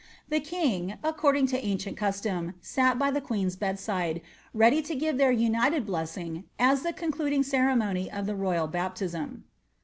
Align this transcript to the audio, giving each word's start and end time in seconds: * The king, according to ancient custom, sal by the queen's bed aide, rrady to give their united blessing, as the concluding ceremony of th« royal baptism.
* 0.17 0.29
The 0.29 0.39
king, 0.39 0.95
according 1.03 1.45
to 1.53 1.63
ancient 1.63 1.95
custom, 1.95 2.55
sal 2.59 2.95
by 2.95 3.11
the 3.11 3.21
queen's 3.21 3.55
bed 3.55 3.79
aide, 3.87 4.23
rrady 4.57 4.83
to 4.85 4.95
give 4.95 5.19
their 5.19 5.31
united 5.31 5.85
blessing, 5.85 6.45
as 6.57 6.81
the 6.81 6.91
concluding 6.91 7.43
ceremony 7.43 8.09
of 8.09 8.25
th« 8.25 8.35
royal 8.35 8.65
baptism. 8.65 9.43